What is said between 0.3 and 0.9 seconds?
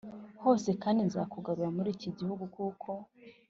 Hose